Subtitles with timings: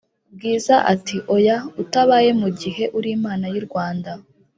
[0.33, 4.11] bwiza ati"oya utabaye mugihe urimana y'irwanda"